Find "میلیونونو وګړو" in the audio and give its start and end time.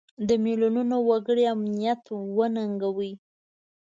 0.43-1.43